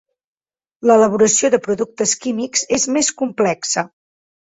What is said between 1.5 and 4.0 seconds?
de productes químics és més complexa.